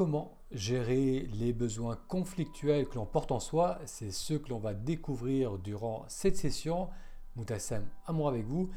comment 0.00 0.38
gérer 0.50 1.28
les 1.34 1.52
besoins 1.52 1.98
conflictuels 2.08 2.88
que 2.88 2.94
l'on 2.94 3.04
porte 3.04 3.32
en 3.32 3.38
soi. 3.38 3.78
C'est 3.84 4.12
ce 4.12 4.32
que 4.32 4.48
l'on 4.48 4.58
va 4.58 4.72
découvrir 4.72 5.58
durant 5.58 6.06
cette 6.08 6.38
session. 6.38 6.88
Moutassem, 7.36 7.86
amour 8.06 8.28
avec 8.28 8.46
vous. 8.46 8.70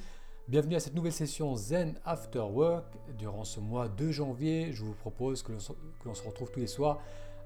Bienvenue 0.50 0.76
à 0.76 0.82
cette 0.82 0.96
nouvelle 0.96 1.14
session 1.14 1.56
Zen 1.56 1.98
After 2.04 2.40
Work. 2.42 2.84
Durant 3.18 3.46
ce 3.46 3.62
mois 3.62 3.88
de 3.88 4.12
janvier, 4.12 4.74
je 4.74 4.84
vous 4.84 4.96
propose 4.96 5.44
que 5.44 5.54
l'on 6.04 6.14
se 6.14 6.28
retrouve 6.28 6.52
tous 6.52 6.60
les 6.60 6.68
soirs 6.68 7.00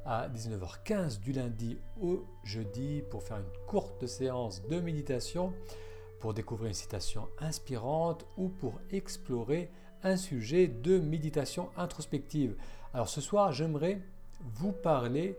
à 0.08 0.28
19h15 0.28 1.20
du 1.20 1.32
lundi 1.32 1.78
au 2.02 2.26
jeudi 2.44 3.04
pour 3.12 3.22
faire 3.22 3.38
une 3.38 3.68
courte 3.68 4.08
séance 4.08 4.64
de 4.68 4.80
méditation, 4.80 5.54
pour 6.20 6.34
découvrir 6.34 6.70
une 6.70 6.74
citation 6.74 7.28
inspirante 7.38 8.26
ou 8.38 8.50
pour 8.50 8.80
explorer 8.90 9.70
un 10.02 10.18
sujet 10.18 10.68
de 10.68 10.98
méditation 10.98 11.70
introspective. 11.78 12.56
Alors 12.98 13.10
ce 13.10 13.22
soir, 13.22 13.52
j'aimerais 13.52 14.02
vous 14.42 14.72
parler 14.72 15.38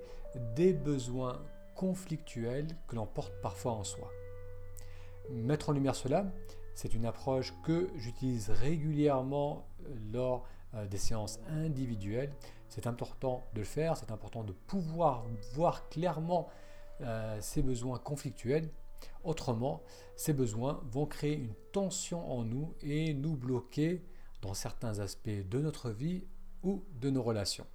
des 0.54 0.72
besoins 0.72 1.42
conflictuels 1.74 2.68
que 2.86 2.94
l'on 2.94 3.04
porte 3.04 3.32
parfois 3.42 3.72
en 3.72 3.82
soi. 3.82 4.08
Mettre 5.30 5.70
en 5.70 5.72
lumière 5.72 5.96
cela, 5.96 6.26
c'est 6.76 6.94
une 6.94 7.04
approche 7.04 7.52
que 7.64 7.90
j'utilise 7.96 8.50
régulièrement 8.50 9.66
lors 10.12 10.46
euh, 10.74 10.86
des 10.86 10.98
séances 10.98 11.40
individuelles. 11.48 12.32
C'est 12.68 12.86
important 12.86 13.42
de 13.54 13.58
le 13.58 13.64
faire, 13.64 13.96
c'est 13.96 14.12
important 14.12 14.44
de 14.44 14.52
pouvoir 14.52 15.24
voir 15.54 15.88
clairement 15.88 16.46
euh, 17.00 17.38
ces 17.40 17.62
besoins 17.62 17.98
conflictuels. 17.98 18.70
Autrement, 19.24 19.82
ces 20.14 20.32
besoins 20.32 20.80
vont 20.92 21.06
créer 21.06 21.34
une 21.34 21.54
tension 21.72 22.24
en 22.30 22.44
nous 22.44 22.72
et 22.82 23.14
nous 23.14 23.34
bloquer 23.34 24.04
dans 24.42 24.54
certains 24.54 25.00
aspects 25.00 25.28
de 25.28 25.58
notre 25.58 25.90
vie 25.90 26.22
ou 26.62 26.84
de 27.00 27.10
nos 27.10 27.22
relations. 27.22 27.66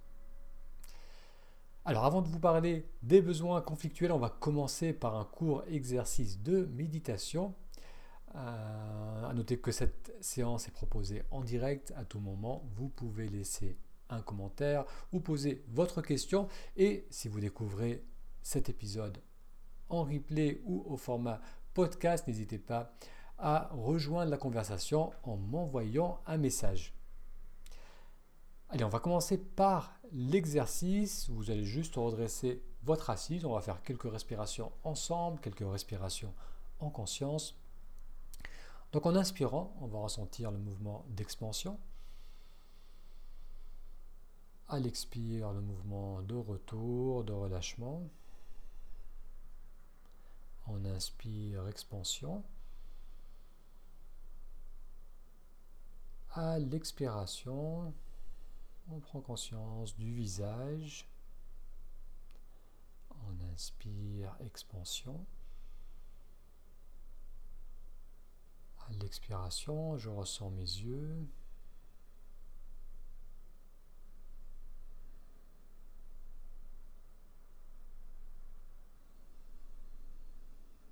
Alors 1.84 2.04
avant 2.04 2.22
de 2.22 2.28
vous 2.28 2.38
parler 2.38 2.86
des 3.02 3.20
besoins 3.20 3.60
conflictuels, 3.60 4.12
on 4.12 4.18
va 4.18 4.30
commencer 4.30 4.92
par 4.92 5.16
un 5.16 5.24
court 5.24 5.64
exercice 5.68 6.40
de 6.42 6.64
méditation. 6.66 7.54
Euh, 8.36 9.30
à 9.30 9.32
noter 9.32 9.58
que 9.58 9.70
cette 9.70 10.12
séance 10.20 10.66
est 10.66 10.72
proposée 10.72 11.22
en 11.30 11.42
direct 11.42 11.92
à 11.96 12.04
tout 12.04 12.18
moment. 12.18 12.64
Vous 12.74 12.88
pouvez 12.88 13.28
laisser 13.28 13.78
un 14.10 14.22
commentaire 14.22 14.84
ou 15.12 15.20
poser 15.20 15.62
votre 15.68 16.02
question. 16.02 16.48
Et 16.76 17.06
si 17.10 17.28
vous 17.28 17.38
découvrez 17.38 18.02
cet 18.42 18.68
épisode 18.68 19.18
en 19.88 20.02
replay 20.02 20.62
ou 20.64 20.82
au 20.86 20.96
format 20.96 21.40
podcast, 21.74 22.26
n'hésitez 22.26 22.58
pas 22.58 22.96
à 23.38 23.68
rejoindre 23.72 24.32
la 24.32 24.36
conversation 24.36 25.12
en 25.22 25.36
m'envoyant 25.36 26.20
un 26.26 26.36
message. 26.36 26.92
Allez, 28.74 28.82
on 28.82 28.88
va 28.88 28.98
commencer 28.98 29.38
par 29.38 30.00
l'exercice. 30.10 31.30
Vous 31.30 31.52
allez 31.52 31.64
juste 31.64 31.94
redresser 31.94 32.60
votre 32.82 33.08
assise. 33.08 33.44
On 33.44 33.54
va 33.54 33.60
faire 33.60 33.84
quelques 33.84 34.10
respirations 34.10 34.72
ensemble, 34.82 35.38
quelques 35.38 35.64
respirations 35.64 36.34
en 36.80 36.90
conscience. 36.90 37.56
Donc 38.90 39.06
en 39.06 39.14
inspirant, 39.14 39.76
on 39.80 39.86
va 39.86 40.00
ressentir 40.00 40.50
le 40.50 40.58
mouvement 40.58 41.04
d'expansion. 41.10 41.78
À 44.66 44.80
l'expire, 44.80 45.52
le 45.52 45.60
mouvement 45.60 46.22
de 46.22 46.34
retour, 46.34 47.22
de 47.22 47.32
relâchement. 47.32 48.02
On 50.66 50.84
inspire, 50.84 51.68
expansion. 51.68 52.42
À 56.32 56.58
l'expiration, 56.58 57.94
on 58.88 59.00
prend 59.00 59.20
conscience 59.20 59.94
du 59.96 60.12
visage. 60.12 61.08
On 63.26 63.52
inspire, 63.52 64.36
expansion. 64.44 65.24
À 68.86 68.92
l'expiration, 68.92 69.96
je 69.96 70.10
ressens 70.10 70.50
mes 70.50 70.60
yeux. 70.60 71.26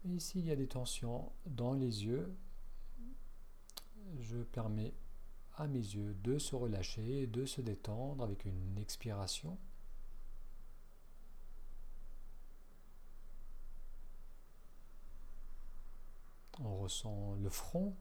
Et 0.05 0.09
ici, 0.09 0.41
il 0.41 0.47
y 0.47 0.51
a 0.51 0.57
des 0.57 0.67
tensions 0.67 1.31
dans 1.47 1.75
les 1.75 2.05
yeux. 2.05 2.35
Je 4.19 4.39
permets 4.39 4.95
à 5.57 5.67
mes 5.67 5.79
yeux 5.79 6.15
de 6.23 6.39
se 6.39 6.55
relâcher, 6.57 7.27
de 7.27 7.45
se 7.45 7.61
détendre 7.61 8.25
avec 8.25 8.45
une 8.45 8.79
expiration. 8.79 9.59
On 16.61 16.79
ressent 16.79 17.35
le 17.43 17.51
front. 17.51 17.95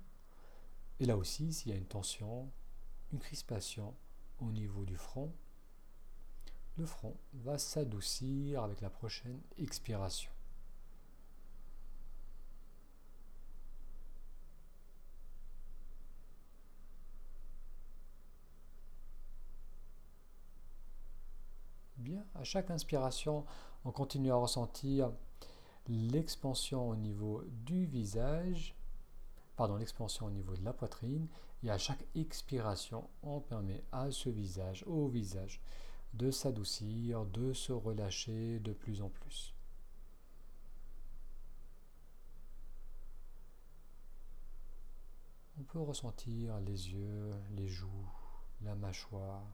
Et 1.00 1.06
là 1.06 1.18
aussi, 1.18 1.52
s'il 1.52 1.72
y 1.72 1.74
a 1.74 1.78
une 1.78 1.86
tension, 1.86 2.52
une 3.12 3.20
crispation 3.20 3.96
au 4.40 4.52
niveau 4.52 4.86
du 4.86 4.96
front, 4.98 5.34
le 6.78 6.86
front 6.86 7.16
va 7.34 7.58
s'adoucir 7.58 8.64
avec 8.64 8.82
la 8.82 8.90
prochaine 8.90 9.40
expiration. 9.58 10.32
Bien, 21.98 22.21
à 22.36 22.44
chaque 22.44 22.72
inspiration, 22.72 23.46
on 23.86 23.92
continue 23.92 24.32
à 24.32 24.36
ressentir 24.36 25.12
l'expansion 25.88 26.90
au 26.90 26.96
niveau 26.96 27.44
du 27.66 27.86
visage, 27.86 28.76
pardon, 29.56 29.76
l'expansion 29.76 30.28
au 30.28 30.32
niveau 30.32 30.56
de 30.56 30.64
la 30.64 30.74
poitrine, 30.74 31.28
et 31.64 31.70
à 31.70 31.78
chaque 31.78 32.06
expiration, 32.16 33.10
on 33.24 33.40
permet 33.40 33.84
à 33.92 34.12
ce 34.12 34.30
visage, 34.30 34.84
au 34.88 35.08
visage, 35.08 35.62
de 36.14 36.32
s'adoucir, 36.32 37.26
de 37.26 37.54
se 37.54 37.72
relâcher 37.72 38.60
de 38.60 38.74
plus 38.74 39.02
en 39.02 39.10
plus. 39.10 39.54
On 45.60 45.64
peut 45.64 45.80
ressentir 45.80 46.60
les 46.62 46.92
yeux, 46.92 47.34
les 47.52 47.68
joues, 47.68 48.10
la 48.62 48.76
mâchoire, 48.76 49.46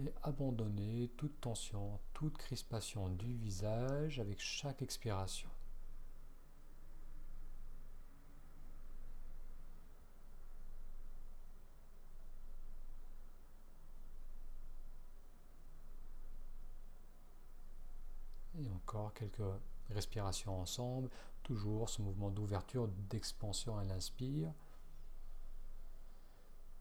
et 0.00 0.12
abandonner 0.22 1.10
toute 1.16 1.40
tension, 1.40 1.98
toute 2.14 2.36
crispation 2.38 3.08
du 3.10 3.34
visage 3.34 4.18
avec 4.18 4.40
chaque 4.40 4.82
expiration. 4.82 5.48
Et 18.58 18.70
encore 18.70 19.12
quelques 19.14 19.40
respirations 19.90 20.60
ensemble, 20.60 21.10
toujours 21.42 21.88
ce 21.88 22.02
mouvement 22.02 22.30
d'ouverture, 22.30 22.88
d'expansion 23.08 23.76
à 23.78 23.84
l'inspire. 23.84 24.52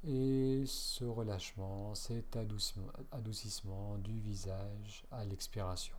Et 0.06 0.64
ce 0.66 1.04
relâchement, 1.04 1.94
cet 1.94 2.38
adoucissement, 2.38 3.98
du 3.98 4.18
visage 4.20 5.04
à 5.12 5.26
l'expiration. 5.26 5.96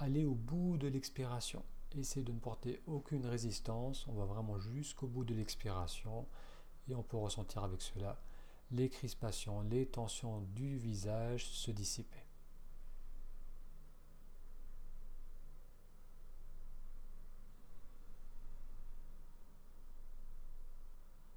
Allez 0.00 0.24
au 0.24 0.34
bout 0.34 0.76
de 0.76 0.88
l'expiration. 0.88 1.64
Essayez 1.96 2.24
de 2.24 2.32
ne 2.32 2.38
porter 2.38 2.80
aucune 2.86 3.26
résistance. 3.26 4.06
On 4.08 4.14
va 4.14 4.24
vraiment 4.24 4.58
jusqu'au 4.58 5.06
bout 5.06 5.24
de 5.24 5.34
l'expiration 5.34 6.26
et 6.88 6.94
on 6.94 7.02
peut 7.02 7.16
ressentir 7.16 7.62
avec 7.62 7.80
cela 7.80 8.18
les 8.70 8.88
crispations, 8.88 9.62
les 9.62 9.86
tensions 9.86 10.40
du 10.54 10.76
visage 10.76 11.46
se 11.46 11.70
dissiper. 11.70 12.24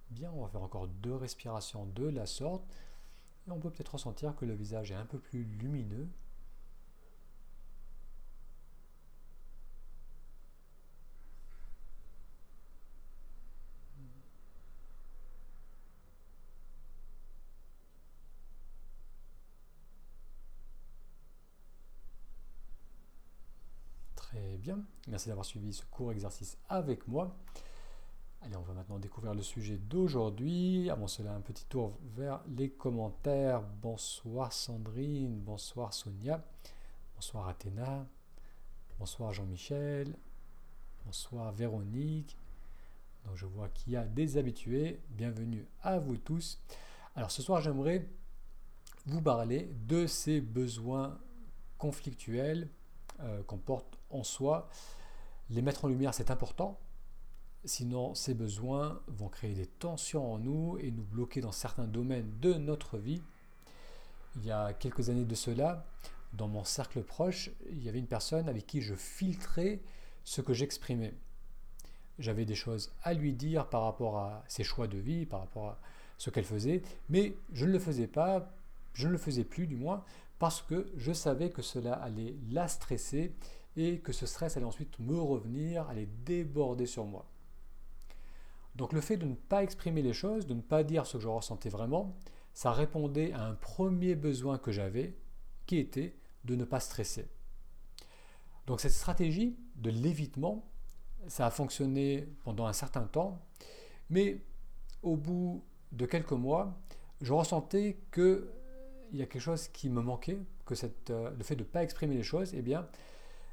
Bien, 0.09 0.31
on 0.31 0.41
va 0.41 0.49
faire 0.49 0.61
encore 0.61 0.87
deux 0.87 1.15
respirations 1.15 1.85
de 1.85 2.07
la 2.07 2.25
sorte. 2.25 2.63
On 3.47 3.59
peut 3.59 3.71
peut-être 3.71 3.93
ressentir 3.93 4.35
que 4.35 4.45
le 4.45 4.53
visage 4.53 4.91
est 4.91 4.95
un 4.95 5.05
peu 5.05 5.19
plus 5.19 5.43
lumineux 5.43 6.07
Merci 25.07 25.29
d'avoir 25.29 25.45
suivi 25.45 25.73
ce 25.73 25.85
court 25.85 26.11
exercice 26.11 26.57
avec 26.69 27.07
moi. 27.07 27.35
Allez, 28.41 28.55
on 28.55 28.61
va 28.61 28.73
maintenant 28.73 28.99
découvrir 28.99 29.33
le 29.33 29.41
sujet 29.41 29.77
d'aujourd'hui. 29.77 30.89
Avant 30.89 31.07
cela, 31.07 31.33
un 31.33 31.41
petit 31.41 31.65
tour 31.65 31.97
vers 32.15 32.41
les 32.47 32.69
commentaires. 32.69 33.61
Bonsoir 33.81 34.51
Sandrine, 34.53 35.39
bonsoir 35.39 35.93
Sonia, 35.93 36.43
bonsoir 37.15 37.47
Athéna, 37.47 38.07
bonsoir 38.99 39.31
Jean-Michel, 39.33 40.15
bonsoir 41.05 41.51
Véronique. 41.51 42.37
Donc 43.25 43.35
je 43.35 43.45
vois 43.45 43.69
qu'il 43.69 43.93
y 43.93 43.95
a 43.95 44.05
des 44.05 44.37
habitués. 44.37 44.99
Bienvenue 45.09 45.65
à 45.81 45.99
vous 45.99 46.17
tous. 46.17 46.59
Alors 47.15 47.31
ce 47.31 47.41
soir, 47.41 47.61
j'aimerais 47.61 48.07
vous 49.05 49.21
parler 49.21 49.71
de 49.87 50.07
ces 50.07 50.41
besoins 50.41 51.19
conflictuels 51.77 52.69
euh, 53.23 53.43
qu'on 53.43 53.57
porte 53.57 53.97
en 54.09 54.23
soi. 54.23 54.69
Les 55.49 55.61
mettre 55.61 55.85
en 55.85 55.87
lumière, 55.87 56.13
c'est 56.13 56.31
important 56.31 56.79
Sinon, 57.63 58.15
ces 58.15 58.33
besoins 58.33 58.99
vont 59.07 59.29
créer 59.29 59.53
des 59.53 59.67
tensions 59.67 60.33
en 60.33 60.39
nous 60.39 60.79
et 60.79 60.89
nous 60.89 61.03
bloquer 61.03 61.41
dans 61.41 61.51
certains 61.51 61.85
domaines 61.85 62.39
de 62.39 62.55
notre 62.55 62.97
vie. 62.97 63.21
Il 64.37 64.45
y 64.45 64.51
a 64.51 64.73
quelques 64.73 65.09
années 65.09 65.25
de 65.25 65.35
cela, 65.35 65.85
dans 66.33 66.47
mon 66.47 66.63
cercle 66.63 67.03
proche, 67.03 67.51
il 67.69 67.83
y 67.83 67.89
avait 67.89 67.99
une 67.99 68.07
personne 68.07 68.49
avec 68.49 68.65
qui 68.65 68.81
je 68.81 68.95
filtrais 68.95 69.79
ce 70.23 70.41
que 70.41 70.53
j'exprimais. 70.53 71.13
J'avais 72.17 72.45
des 72.45 72.55
choses 72.55 72.91
à 73.03 73.13
lui 73.13 73.33
dire 73.33 73.69
par 73.69 73.83
rapport 73.83 74.17
à 74.17 74.43
ses 74.47 74.63
choix 74.63 74.87
de 74.87 74.97
vie, 74.97 75.27
par 75.27 75.41
rapport 75.41 75.67
à 75.67 75.79
ce 76.17 76.31
qu'elle 76.31 76.45
faisait, 76.45 76.81
mais 77.09 77.35
je 77.53 77.67
ne 77.67 77.73
le 77.73 77.79
faisais 77.79 78.07
pas, 78.07 78.51
je 78.93 79.07
ne 79.07 79.11
le 79.11 79.17
faisais 79.19 79.43
plus 79.43 79.67
du 79.67 79.75
moins, 79.75 80.03
parce 80.41 80.63
que 80.63 80.91
je 80.97 81.13
savais 81.13 81.51
que 81.51 81.61
cela 81.61 81.93
allait 81.93 82.35
la 82.49 82.67
stresser 82.67 83.35
et 83.77 83.99
que 83.99 84.11
ce 84.11 84.25
stress 84.25 84.57
allait 84.57 84.65
ensuite 84.65 84.97
me 84.97 85.21
revenir, 85.21 85.87
allait 85.87 86.09
déborder 86.25 86.87
sur 86.87 87.05
moi. 87.05 87.27
Donc 88.73 88.91
le 88.91 89.01
fait 89.01 89.17
de 89.17 89.27
ne 89.27 89.35
pas 89.35 89.61
exprimer 89.61 90.01
les 90.01 90.13
choses, 90.13 90.47
de 90.47 90.55
ne 90.55 90.61
pas 90.61 90.83
dire 90.83 91.05
ce 91.05 91.17
que 91.17 91.19
je 91.21 91.27
ressentais 91.27 91.69
vraiment, 91.69 92.15
ça 92.55 92.71
répondait 92.71 93.33
à 93.33 93.45
un 93.45 93.53
premier 93.53 94.15
besoin 94.15 94.57
que 94.57 94.71
j'avais, 94.71 95.15
qui 95.67 95.77
était 95.77 96.15
de 96.43 96.55
ne 96.55 96.63
pas 96.63 96.79
stresser. 96.79 97.27
Donc 98.65 98.79
cette 98.79 98.93
stratégie 98.93 99.55
de 99.75 99.91
l'évitement, 99.91 100.67
ça 101.27 101.45
a 101.45 101.51
fonctionné 101.51 102.27
pendant 102.43 102.65
un 102.65 102.73
certain 102.73 103.03
temps, 103.03 103.45
mais 104.09 104.41
au 105.03 105.17
bout 105.17 105.63
de 105.91 106.07
quelques 106.07 106.31
mois, 106.31 106.81
je 107.21 107.31
ressentais 107.31 107.99
qu'il 109.11 109.19
y 109.19 109.23
a 109.23 109.25
quelque 109.25 109.41
chose 109.41 109.67
qui 109.67 109.89
me 109.89 110.01
manquait, 110.01 110.39
que 110.65 110.73
euh, 111.09 111.31
le 111.31 111.43
fait 111.43 111.55
de 111.55 111.63
ne 111.63 111.67
pas 111.67 111.83
exprimer 111.83 112.15
les 112.15 112.23
choses, 112.23 112.53
eh 112.53 112.61
bien, 112.61 112.87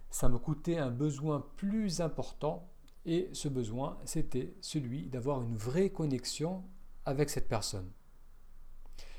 ça 0.09 0.29
me 0.29 0.39
coûtait 0.39 0.79
un 0.79 0.91
besoin 0.91 1.45
plus 1.57 2.01
important 2.01 2.69
et 3.05 3.29
ce 3.33 3.49
besoin, 3.49 3.99
c'était 4.05 4.55
celui 4.61 5.07
d'avoir 5.09 5.43
une 5.43 5.57
vraie 5.57 5.91
connexion 5.91 6.65
avec 7.05 7.29
cette 7.29 7.49
personne. 7.49 7.91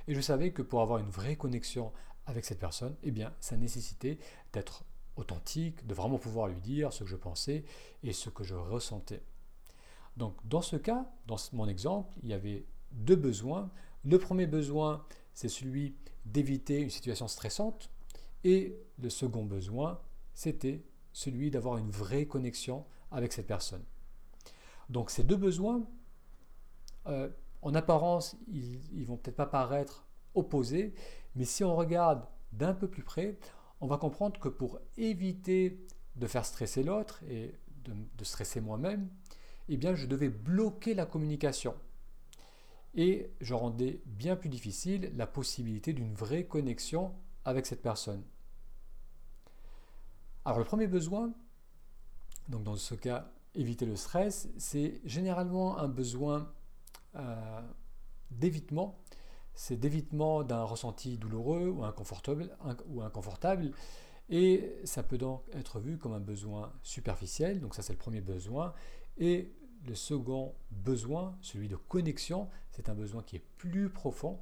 Et 0.07 0.15
je 0.15 0.21
savais 0.21 0.51
que 0.53 0.61
pour 0.61 0.81
avoir 0.81 0.99
une 0.99 1.09
vraie 1.09 1.35
connexion 1.35 1.91
avec 2.25 2.45
cette 2.45 2.59
personne, 2.59 2.95
eh 3.03 3.11
bien, 3.11 3.33
ça 3.39 3.57
nécessitait 3.57 4.17
d'être 4.53 4.85
authentique, 5.15 5.85
de 5.85 5.93
vraiment 5.93 6.17
pouvoir 6.17 6.47
lui 6.47 6.61
dire 6.61 6.93
ce 6.93 7.03
que 7.03 7.09
je 7.09 7.15
pensais 7.15 7.65
et 8.03 8.13
ce 8.13 8.29
que 8.29 8.43
je 8.43 8.55
ressentais. 8.55 9.23
Donc, 10.17 10.35
dans 10.47 10.61
ce 10.61 10.77
cas, 10.77 11.11
dans 11.27 11.37
mon 11.53 11.67
exemple, 11.67 12.15
il 12.23 12.29
y 12.29 12.33
avait 12.33 12.65
deux 12.91 13.15
besoins. 13.15 13.69
Le 14.03 14.17
premier 14.17 14.47
besoin, 14.47 15.05
c'est 15.39 15.47
celui 15.47 15.95
d'éviter 16.25 16.81
une 16.81 16.89
situation 16.89 17.29
stressante. 17.29 17.89
Et 18.43 18.77
le 19.01 19.09
second 19.09 19.45
besoin, 19.45 20.01
c'était 20.33 20.83
celui 21.13 21.49
d'avoir 21.49 21.77
une 21.77 21.91
vraie 21.91 22.25
connexion 22.25 22.85
avec 23.09 23.31
cette 23.31 23.47
personne. 23.47 23.85
Donc 24.89 25.09
ces 25.09 25.23
deux 25.23 25.37
besoins, 25.37 25.87
euh, 27.07 27.29
en 27.61 27.73
apparence, 27.73 28.35
ils 28.51 28.81
ne 28.91 29.05
vont 29.05 29.15
peut-être 29.15 29.37
pas 29.37 29.45
paraître 29.45 30.05
opposés, 30.35 30.93
mais 31.35 31.45
si 31.45 31.63
on 31.63 31.73
regarde 31.73 32.25
d'un 32.51 32.73
peu 32.73 32.89
plus 32.89 33.03
près, 33.03 33.39
on 33.79 33.87
va 33.87 33.97
comprendre 33.97 34.41
que 34.41 34.49
pour 34.49 34.81
éviter 34.97 35.79
de 36.17 36.27
faire 36.27 36.45
stresser 36.45 36.83
l'autre 36.83 37.23
et 37.29 37.55
de, 37.85 38.23
stresser 38.25 38.59
moi-même, 38.59 39.07
eh 39.69 39.77
bien 39.77 39.95
je 39.95 40.05
devais 40.05 40.27
bloquer 40.27 40.95
la 40.95 41.05
communication. 41.05 41.75
Et 42.95 43.31
je 43.41 43.53
rendais 43.53 44.01
bien 44.05 44.35
plus 44.35 44.49
difficile 44.49 45.11
la 45.15 45.27
possibilité 45.27 45.93
d'une 45.93 46.13
vraie 46.13 46.45
connexion 46.45 47.13
avec 47.45 47.65
cette 47.65 47.81
personne. 47.81 48.23
Alors 50.45 50.59
le 50.59 50.65
premier 50.65 50.87
besoin, 50.87 51.31
donc 52.47 52.63
dans 52.63 52.75
ce 52.75 52.95
cas, 52.95 53.31
éviter 53.55 53.85
le 53.85 53.95
stress, 53.95 54.49
c'est 54.57 55.01
généralement 55.05 55.77
un 55.77 55.87
besoin 55.87 56.51
euh, 57.15 57.61
d'évitement. 58.31 58.99
C'est 59.53 59.77
d'évitement 59.77 60.43
d'un 60.43 60.63
ressenti 60.63 61.17
douloureux 61.17 61.67
ou 61.69 61.83
inconfortable, 61.83 62.49
ou 62.87 63.01
inconfortable. 63.01 63.71
Et 64.29 64.77
ça 64.83 65.03
peut 65.03 65.17
donc 65.17 65.43
être 65.53 65.79
vu 65.79 65.97
comme 65.97 66.13
un 66.13 66.19
besoin 66.19 66.71
superficiel. 66.83 67.59
Donc 67.59 67.75
ça, 67.75 67.81
c'est 67.81 67.93
le 67.93 67.99
premier 67.99 68.21
besoin. 68.21 68.73
Et 69.17 69.51
le 69.87 69.95
second 69.95 70.53
besoin, 70.71 71.37
celui 71.41 71.67
de 71.67 71.75
connexion, 71.75 72.49
c'est 72.71 72.89
un 72.89 72.95
besoin 72.95 73.23
qui 73.23 73.37
est 73.37 73.43
plus 73.57 73.89
profond. 73.89 74.39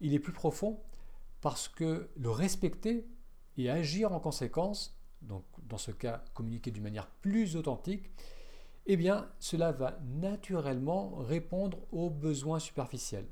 Il 0.00 0.14
est 0.14 0.18
plus 0.18 0.32
profond 0.32 0.80
parce 1.40 1.68
que 1.68 2.08
le 2.16 2.30
respecter 2.30 3.06
et 3.56 3.70
agir 3.70 4.12
en 4.12 4.20
conséquence 4.20 4.98
donc 5.22 5.44
dans 5.68 5.78
ce 5.78 5.90
cas 5.90 6.22
communiquer 6.34 6.70
d'une 6.70 6.82
manière 6.82 7.08
plus 7.08 7.56
authentique, 7.56 8.10
eh 8.86 8.96
bien 8.96 9.28
cela 9.38 9.72
va 9.72 9.98
naturellement 10.04 11.16
répondre 11.16 11.78
aux 11.92 12.10
besoins 12.10 12.58
superficiels. 12.58 13.26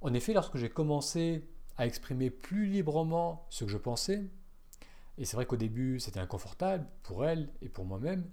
En 0.00 0.14
effet, 0.14 0.34
lorsque 0.34 0.56
j'ai 0.56 0.68
commencé 0.68 1.48
à 1.76 1.86
exprimer 1.86 2.30
plus 2.30 2.66
librement 2.66 3.46
ce 3.50 3.64
que 3.64 3.70
je 3.70 3.78
pensais, 3.78 4.24
et 5.18 5.24
c'est 5.24 5.36
vrai 5.36 5.46
qu'au 5.46 5.56
début 5.56 5.98
c'était 5.98 6.20
inconfortable 6.20 6.86
pour 7.02 7.24
elle 7.24 7.48
et 7.62 7.68
pour 7.68 7.84
moi-même, 7.84 8.28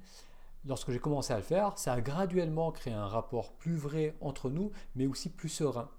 lorsque 0.65 0.91
j'ai 0.91 0.99
commencé 0.99 1.33
à 1.33 1.37
le 1.37 1.43
faire, 1.43 1.77
ça 1.77 1.93
a 1.93 2.01
graduellement 2.01 2.71
créé 2.71 2.93
un 2.93 3.07
rapport 3.07 3.53
plus 3.53 3.75
vrai 3.75 4.15
entre 4.21 4.49
nous, 4.49 4.71
mais 4.95 5.05
aussi 5.05 5.29
plus 5.29 5.49
serein. 5.49 5.89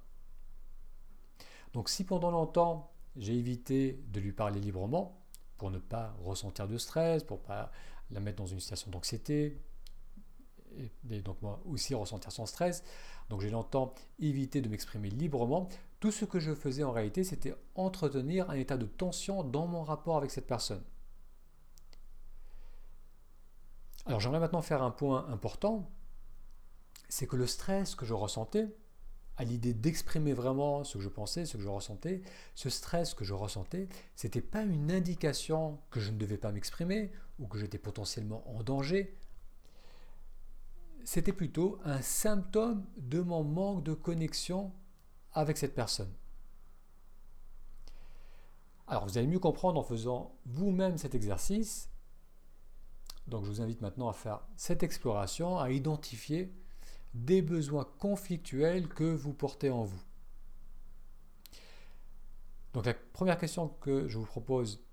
Donc 1.72 1.88
si 1.88 2.04
pendant 2.04 2.30
longtemps 2.30 2.92
j'ai 3.16 3.34
évité 3.34 4.02
de 4.12 4.20
lui 4.20 4.32
parler 4.32 4.60
librement, 4.60 5.20
pour 5.56 5.70
ne 5.70 5.78
pas 5.78 6.14
ressentir 6.20 6.66
de 6.66 6.78
stress, 6.78 7.22
pour 7.22 7.38
ne 7.38 7.42
pas 7.44 7.70
la 8.10 8.20
mettre 8.20 8.38
dans 8.38 8.46
une 8.46 8.60
situation 8.60 8.90
d'anxiété, 8.90 9.60
et, 11.10 11.20
donc 11.20 11.40
moi 11.42 11.60
aussi 11.66 11.94
ressentir 11.94 12.32
son 12.32 12.46
stress. 12.46 12.82
Donc 13.28 13.40
j'ai 13.40 13.50
longtemps 13.50 13.94
évité 14.18 14.60
de 14.60 14.68
m'exprimer 14.68 15.10
librement. 15.10 15.68
Tout 16.00 16.10
ce 16.10 16.24
que 16.24 16.40
je 16.40 16.54
faisais 16.54 16.82
en 16.82 16.92
réalité, 16.92 17.24
c'était 17.24 17.54
entretenir 17.74 18.50
un 18.50 18.54
état 18.54 18.76
de 18.76 18.86
tension 18.86 19.44
dans 19.44 19.66
mon 19.66 19.82
rapport 19.82 20.16
avec 20.16 20.30
cette 20.30 20.46
personne. 20.46 20.82
Alors 24.06 24.20
j'aimerais 24.20 24.40
maintenant 24.40 24.62
faire 24.62 24.82
un 24.82 24.90
point 24.90 25.26
important, 25.28 25.90
c'est 27.08 27.26
que 27.26 27.36
le 27.36 27.46
stress 27.46 27.94
que 27.94 28.04
je 28.04 28.12
ressentais, 28.12 28.68
à 29.36 29.44
l'idée 29.44 29.74
d'exprimer 29.74 30.32
vraiment 30.32 30.84
ce 30.84 30.98
que 30.98 31.02
je 31.02 31.08
pensais, 31.08 31.44
ce 31.46 31.56
que 31.56 31.62
je 31.62 31.68
ressentais, 31.68 32.22
ce 32.54 32.70
stress 32.70 33.14
que 33.14 33.24
je 33.24 33.34
ressentais, 33.34 33.88
c'était 34.14 34.40
pas 34.40 34.62
une 34.62 34.92
indication 34.92 35.80
que 35.90 36.00
je 36.00 36.10
ne 36.12 36.18
devais 36.18 36.38
pas 36.38 36.52
m'exprimer 36.52 37.12
ou 37.38 37.46
que 37.46 37.58
j'étais 37.58 37.78
potentiellement 37.78 38.48
en 38.48 38.62
danger. 38.62 39.18
C'était 41.04 41.32
plutôt 41.32 41.78
un 41.84 42.00
symptôme 42.00 42.86
de 42.96 43.20
mon 43.20 43.42
manque 43.42 43.82
de 43.82 43.92
connexion 43.92 44.72
avec 45.32 45.58
cette 45.58 45.74
personne. 45.74 46.12
Alors 48.86 49.06
vous 49.06 49.18
allez 49.18 49.26
mieux 49.26 49.40
comprendre 49.40 49.80
en 49.80 49.82
faisant 49.82 50.36
vous-même 50.46 50.98
cet 50.98 51.14
exercice. 51.14 51.90
Donc 53.26 53.44
je 53.44 53.50
vous 53.50 53.60
invite 53.60 53.80
maintenant 53.80 54.08
à 54.08 54.12
faire 54.12 54.40
cette 54.56 54.82
exploration, 54.82 55.58
à 55.58 55.70
identifier 55.70 56.52
des 57.14 57.42
besoins 57.42 57.86
conflictuels 57.98 58.88
que 58.88 59.04
vous 59.04 59.32
portez 59.32 59.70
en 59.70 59.84
vous. 59.84 60.02
Donc 62.74 62.86
la 62.86 62.94
première 62.94 63.38
question 63.38 63.68
que 63.68 64.08
je 64.08 64.18
vous 64.18 64.26
propose 64.26 64.84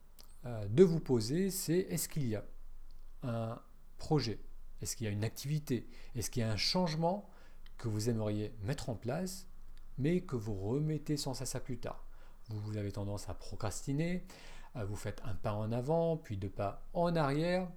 euh, 0.45 0.67
de 0.67 0.83
vous 0.83 0.99
poser, 0.99 1.49
c'est 1.49 1.79
est-ce 1.79 2.07
qu'il 2.07 2.27
y 2.27 2.35
a 2.35 2.45
un 3.23 3.59
projet? 3.97 4.39
Est-ce 4.81 4.95
qu'il 4.95 5.05
y 5.05 5.09
a 5.09 5.11
une 5.11 5.23
activité? 5.23 5.87
Est-ce 6.15 6.29
qu'il 6.29 6.41
y 6.41 6.45
a 6.45 6.51
un 6.51 6.57
changement 6.57 7.29
que 7.77 7.87
vous 7.87 8.09
aimeriez 8.09 8.53
mettre 8.61 8.89
en 8.89 8.95
place, 8.95 9.47
mais 9.97 10.21
que 10.21 10.35
vous 10.35 10.55
remettez 10.55 11.17
sans 11.17 11.39
à 11.55 11.59
plus 11.59 11.79
tard? 11.79 12.05
Vous 12.49 12.77
avez 12.77 12.91
tendance 12.91 13.29
à 13.29 13.33
procrastiner, 13.33 14.25
vous 14.75 14.95
faites 14.95 15.21
un 15.25 15.35
pas 15.35 15.53
en 15.53 15.71
avant, 15.71 16.17
puis 16.17 16.37
deux 16.37 16.49
pas 16.49 16.87
en 16.93 17.15
arrière. 17.15 17.67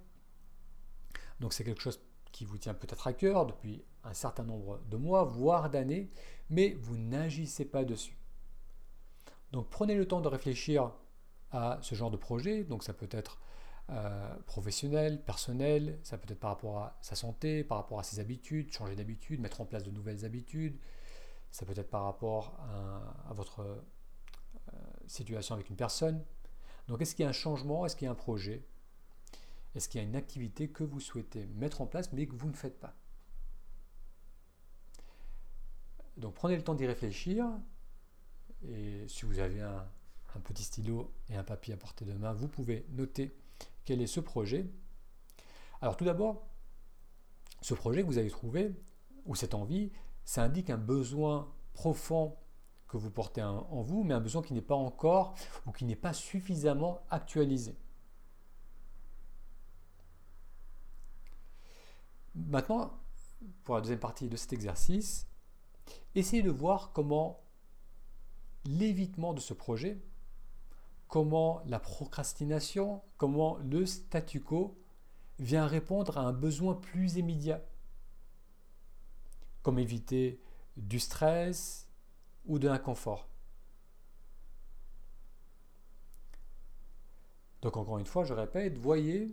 Donc 1.39 1.53
c'est 1.53 1.63
quelque 1.63 1.81
chose 1.81 1.99
qui 2.31 2.45
vous 2.45 2.57
tient 2.57 2.73
peut-être 2.73 3.07
à 3.07 3.13
cœur 3.13 3.45
depuis 3.45 3.83
un 4.03 4.13
certain 4.13 4.43
nombre 4.43 4.79
de 4.89 4.97
mois, 4.97 5.23
voire 5.23 5.69
d'années, 5.69 6.09
mais 6.49 6.73
vous 6.79 6.97
n'agissez 6.97 7.65
pas 7.65 7.85
dessus. 7.85 8.17
Donc 9.51 9.69
prenez 9.69 9.95
le 9.95 10.07
temps 10.07 10.21
de 10.21 10.27
réfléchir 10.27 10.91
à 11.51 11.79
ce 11.81 11.95
genre 11.95 12.11
de 12.11 12.17
projet. 12.17 12.63
Donc 12.63 12.83
ça 12.83 12.93
peut 12.93 13.07
être 13.11 13.39
euh, 13.89 14.35
professionnel, 14.47 15.23
personnel, 15.23 15.99
ça 16.03 16.17
peut 16.17 16.31
être 16.31 16.39
par 16.39 16.51
rapport 16.51 16.79
à 16.79 16.97
sa 17.01 17.15
santé, 17.15 17.63
par 17.63 17.77
rapport 17.77 17.99
à 17.99 18.03
ses 18.03 18.19
habitudes, 18.19 18.71
changer 18.71 18.95
d'habitude, 18.95 19.39
mettre 19.39 19.61
en 19.61 19.65
place 19.65 19.83
de 19.83 19.91
nouvelles 19.91 20.25
habitudes, 20.25 20.77
ça 21.51 21.65
peut 21.65 21.73
être 21.75 21.89
par 21.89 22.03
rapport 22.03 22.59
à, 23.29 23.33
votre 23.33 23.61
euh, 23.61 24.77
situation 25.07 25.55
avec 25.55 25.69
une 25.69 25.75
personne. 25.75 26.23
Donc 26.87 27.01
est-ce 27.01 27.15
qu'il 27.15 27.23
y 27.23 27.25
a 27.25 27.29
un 27.29 27.33
changement, 27.33 27.85
est-ce 27.85 27.95
qu'il 27.95 28.05
y 28.05 28.09
a 28.09 28.11
un 28.11 28.15
projet, 28.15 28.65
est-ce 29.75 29.89
qu'il 29.89 30.01
y 30.01 30.03
a 30.03 30.07
une 30.07 30.15
activité 30.15 30.69
que 30.69 30.83
vous 30.83 30.99
souhaitez 30.99 31.47
mettre 31.47 31.81
en 31.81 31.85
place 31.85 32.11
mais 32.13 32.27
que 32.27 32.35
vous 32.35 32.47
ne 32.47 32.55
faites 32.55 32.79
pas? 32.79 32.95
Donc 36.17 36.33
prenez 36.33 36.55
le 36.55 36.63
temps 36.63 36.75
d'y 36.75 36.85
réfléchir 36.85 37.45
et 38.63 39.05
si 39.07 39.25
vous 39.25 39.39
avez 39.39 39.61
un, 39.61 39.85
petit 40.43 40.63
stylo 40.63 41.13
et 41.29 41.35
un 41.35 41.43
papier 41.43 41.73
à 41.73 41.77
portée 41.77 42.03
de 42.03 42.13
main, 42.13 42.33
vous 42.33 42.47
pouvez 42.47 42.85
noter 42.89 43.37
quel 43.85 44.01
est 44.01 44.07
ce 44.07 44.19
projet. 44.19 44.69
Alors 45.81 45.95
tout 45.95 46.03
d'abord, 46.03 46.47
ce 47.61 47.73
projet 47.73 48.01
que 48.01 48.07
vous 48.07 48.17
avez 48.17 48.29
trouvé, 48.29 48.75
ou 49.25 49.35
cette 49.35 49.53
envie, 49.53 49.91
ça 50.25 50.43
indique 50.43 50.69
un 50.69 50.77
besoin 50.77 51.53
profond 51.73 52.35
que 52.87 52.97
vous 52.97 53.11
portez 53.11 53.41
en 53.41 53.81
vous, 53.81 54.03
mais 54.03 54.13
un 54.13 54.19
besoin 54.19 54.41
qui 54.41 54.53
n'est 54.53 54.61
pas 54.61 54.75
encore 54.75 55.35
ou 55.65 55.71
qui 55.71 55.85
n'est 55.85 55.95
pas 55.95 56.13
suffisamment 56.13 57.01
actualisé. 57.09 57.77
Maintenant, 62.35 62.99
pour 63.63 63.75
la 63.75 63.81
deuxième 63.81 63.99
partie 63.99 64.27
de 64.27 64.35
cet 64.35 64.53
exercice, 64.53 65.27
essayez 66.15 66.43
de 66.43 66.51
voir 66.51 66.91
comment 66.91 67.41
l'évitement 68.65 69.33
de 69.33 69.39
ce 69.39 69.53
projet 69.53 70.01
comment 71.07 71.61
la 71.65 71.79
procrastination, 71.79 73.01
comment 73.17 73.57
le 73.59 73.85
statu 73.85 74.41
quo 74.41 74.77
vient 75.39 75.67
répondre 75.67 76.17
à 76.17 76.21
un 76.21 76.33
besoin 76.33 76.75
plus 76.75 77.15
immédiat, 77.15 77.61
comme 79.61 79.79
éviter 79.79 80.41
du 80.77 80.99
stress 80.99 81.87
ou 82.45 82.59
de 82.59 82.67
l'inconfort. 82.67 83.27
Donc 87.61 87.77
encore 87.77 87.97
une 87.97 88.05
fois, 88.05 88.23
je 88.23 88.33
répète, 88.33 88.77
voyez 88.77 89.31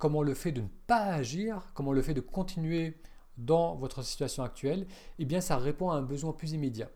comment 0.00 0.22
le 0.22 0.34
fait 0.34 0.50
de 0.50 0.62
ne 0.62 0.68
pas 0.88 1.04
agir, 1.04 1.70
comment 1.74 1.92
le 1.92 2.02
fait 2.02 2.14
de 2.14 2.20
continuer 2.20 3.00
dans 3.36 3.76
votre 3.76 4.02
situation 4.02 4.42
actuelle, 4.42 4.86
eh 5.18 5.24
bien 5.24 5.40
ça 5.40 5.56
répond 5.56 5.90
à 5.90 5.96
un 5.96 6.02
besoin 6.02 6.32
plus 6.32 6.52
immédiat, 6.52 6.90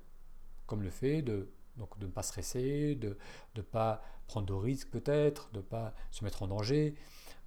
comme 0.66 0.82
le 0.82 0.90
fait 0.90 1.22
de 1.22 1.48
donc 1.76 1.98
de 1.98 2.06
ne 2.06 2.10
pas 2.10 2.22
stresser, 2.22 2.94
de 2.94 3.16
ne 3.56 3.62
pas 3.62 4.02
prendre 4.26 4.46
de 4.46 4.52
risques 4.52 4.90
peut-être, 4.90 5.50
de 5.52 5.58
ne 5.58 5.62
pas 5.62 5.94
se 6.10 6.24
mettre 6.24 6.42
en 6.42 6.48
danger, 6.48 6.94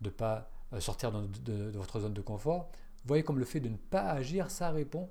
de 0.01 0.09
ne 0.09 0.13
pas 0.13 0.49
euh, 0.73 0.79
sortir 0.79 1.11
de, 1.11 1.71
votre 1.77 1.99
zone 1.99 2.13
de 2.13 2.21
confort. 2.21 2.69
Vous 3.03 3.07
voyez 3.07 3.23
comme 3.23 3.39
le 3.39 3.45
fait 3.45 3.61
de 3.61 3.69
ne 3.69 3.77
pas 3.77 4.09
agir, 4.09 4.51
ça 4.51 4.69
répond 4.69 5.09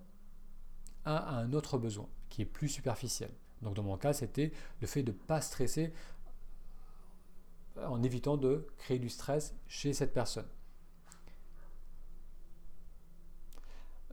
à, 1.05 1.39
un 1.39 1.53
autre 1.55 1.79
besoin 1.79 2.09
qui 2.29 2.43
est 2.43 2.47
plus 2.47 2.69
superficiel. 2.69 3.31
Donc 3.63 3.75
dans 3.75 3.83
mon 3.83 3.97
cas, 3.97 4.13
c'était 4.13 4.53
le 4.81 4.87
fait 4.87 5.03
de 5.03 5.13
ne 5.13 5.17
pas 5.17 5.41
stresser 5.41 5.93
en 7.85 8.03
évitant 8.03 8.37
de 8.37 8.67
créer 8.79 8.99
du 8.99 9.09
stress 9.09 9.55
chez 9.67 9.93
cette 9.93 10.13
personne. 10.13 10.47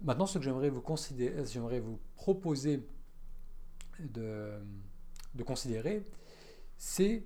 Maintenant, 0.01 0.25
ce 0.25 0.38
que 0.38 0.43
j'aimerais 0.43 0.70
vous, 0.70 2.00
proposer 2.15 2.86
de 4.00 4.60
considérer, 5.46 6.05
c'est 6.77 7.25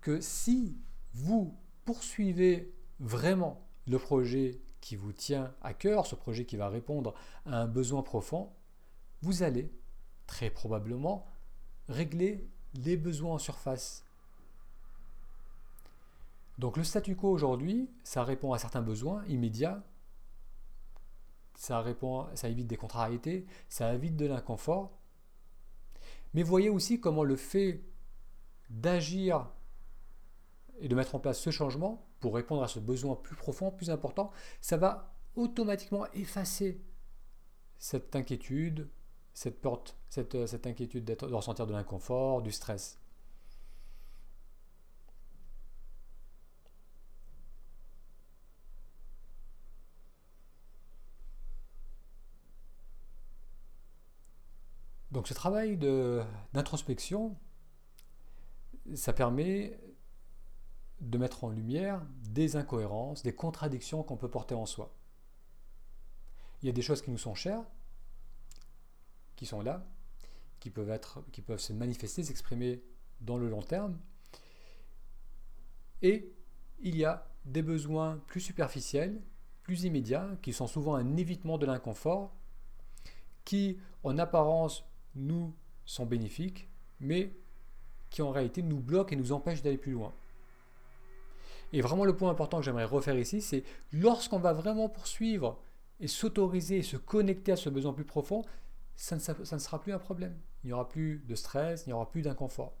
que 0.00 0.20
si 0.20 0.78
vous 1.12 1.54
poursuivez 1.84 2.74
vraiment 2.98 3.66
le 3.86 3.98
projet 3.98 4.60
qui 4.80 4.96
vous 4.96 5.12
tient 5.12 5.54
à 5.62 5.74
cœur, 5.74 6.06
ce 6.06 6.14
projet 6.14 6.46
qui 6.46 6.56
va 6.56 6.68
répondre 6.68 7.14
à 7.44 7.60
un 7.60 7.66
besoin 7.66 8.02
profond, 8.02 8.52
vous 9.20 9.42
allez 9.42 9.70
très 10.26 10.48
probablement 10.48 11.26
régler 11.88 12.48
les 12.74 12.96
besoins 12.96 13.34
en 13.34 13.38
surface. 13.38 14.05
Donc 16.58 16.76
le 16.76 16.84
statu 16.84 17.16
quo 17.16 17.28
aujourd'hui, 17.28 17.90
ça 18.02 18.24
répond 18.24 18.52
à 18.52 18.58
certains 18.58 18.82
besoins 18.82 19.24
immédiats, 19.26 19.84
ça, 21.54 21.84
évite 22.44 22.66
des 22.66 22.76
contrariétés, 22.76 23.46
ça 23.68 23.94
évite 23.94 24.16
de 24.16 24.26
l'inconfort, 24.26 24.98
mais 26.34 26.42
voyez 26.42 26.68
aussi 26.68 27.00
comment 27.00 27.24
le 27.24 27.36
fait 27.36 27.82
d'agir 28.70 29.48
et 30.80 30.88
de 30.88 30.94
mettre 30.94 31.14
en 31.14 31.18
place 31.18 31.38
ce 31.38 31.50
changement 31.50 32.06
pour 32.20 32.34
répondre 32.34 32.62
à 32.62 32.68
ce 32.68 32.78
besoin 32.78 33.16
plus 33.16 33.36
profond, 33.36 33.70
plus 33.70 33.90
important, 33.90 34.30
ça 34.60 34.76
va 34.76 35.14
automatiquement 35.34 36.06
effacer 36.12 36.82
cette 37.78 38.16
inquiétude, 38.16 38.88
cette 39.32 39.60
porte, 39.60 39.96
cette 40.08 40.66
inquiétude 40.66 41.04
de 41.04 41.34
ressentir 41.34 41.66
de 41.66 41.72
l'inconfort, 41.72 42.42
du 42.42 42.52
stress. 42.52 42.98
Ce 55.26 55.34
travail 55.34 55.76
d'introspection, 55.76 57.36
ça 58.94 59.12
permet 59.12 59.76
de 61.00 61.18
mettre 61.18 61.42
en 61.42 61.50
lumière 61.50 62.00
des 62.30 62.54
incohérences, 62.54 63.24
des 63.24 63.34
contradictions 63.34 64.04
qu'on 64.04 64.16
peut 64.16 64.30
porter 64.30 64.54
en 64.54 64.66
soi. 64.66 64.94
Il 66.62 66.66
y 66.66 66.68
a 66.68 66.72
des 66.72 66.80
choses 66.80 67.02
qui 67.02 67.10
nous 67.10 67.18
sont 67.18 67.34
chères, 67.34 67.64
qui 69.34 69.46
sont 69.46 69.62
là, 69.62 69.84
qui 70.60 70.70
peuvent, 70.70 70.90
être, 70.90 71.24
qui 71.32 71.42
peuvent 71.42 71.58
se 71.58 71.72
manifester, 71.72 72.22
s'exprimer 72.22 72.84
dans 73.20 73.36
le 73.36 73.48
long 73.48 73.62
terme. 73.62 73.98
Et 76.02 76.32
il 76.78 76.96
y 76.96 77.04
a 77.04 77.26
des 77.44 77.62
besoins 77.62 78.18
plus 78.28 78.40
superficiels, 78.40 79.20
plus 79.64 79.82
immédiats, 79.82 80.38
qui 80.40 80.52
sont 80.52 80.68
souvent 80.68 80.94
un 80.94 81.16
évitement 81.16 81.58
de 81.58 81.66
l'inconfort, 81.66 82.32
qui 83.44 83.80
en 84.04 84.18
apparence 84.18 84.84
nous 85.16 85.54
sont 85.84 86.06
bénéfiques, 86.06 86.68
mais 87.00 87.32
qui 88.10 88.22
en 88.22 88.30
réalité 88.30 88.62
nous 88.62 88.78
bloquent 88.78 89.12
et 89.12 89.16
nous 89.16 89.32
empêchent 89.32 89.62
d'aller 89.62 89.78
plus 89.78 89.92
loin. 89.92 90.12
Et 91.72 91.80
vraiment 91.80 92.04
le 92.04 92.16
point 92.16 92.30
important 92.30 92.58
que 92.58 92.64
j'aimerais 92.64 92.84
refaire 92.84 93.18
ici, 93.18 93.40
c'est 93.40 93.64
lorsqu'on 93.92 94.38
va 94.38 94.52
vraiment 94.52 94.88
poursuivre 94.88 95.60
et 96.00 96.08
s'autoriser 96.08 96.78
et 96.78 96.82
se 96.82 96.96
connecter 96.96 97.52
à 97.52 97.56
ce 97.56 97.68
besoin 97.68 97.92
plus 97.92 98.04
profond, 98.04 98.44
ça 98.94 99.16
ne, 99.16 99.58
sera 99.58 99.80
plus 99.80 99.92
un 99.92 99.98
problème. 99.98 100.38
Il 100.62 100.68
n'y 100.68 100.72
aura 100.72 100.88
plus 100.88 101.22
de 101.26 101.34
stress, 101.34 101.84
il 101.86 101.90
n'y 101.90 101.92
aura 101.92 102.10
plus 102.10 102.22
d'inconfort. 102.22 102.74